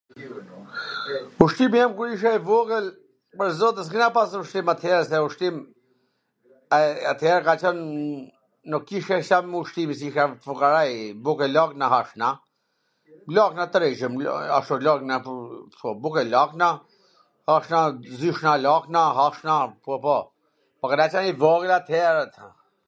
[1.43, 2.85] ushqimi jem kur isha i vogwl
[3.39, 5.55] pwr zotin s'kena pas ushqime atere, se ushqim
[7.11, 7.79] ater ka qwn,
[8.73, 10.07] nuk kishim sa m ushqimi si
[10.43, 10.91] fukaraj,
[11.27, 12.29] buk e lakna hashna,
[13.39, 15.15] lakna t regjme, ashtu lakna,
[16.05, 16.69] buk e lakna,
[17.51, 17.81] hashna
[18.23, 19.53] zushna lakna, hashna,
[19.89, 20.15] po, po,
[20.81, 22.55] po kena qen i vogwl ater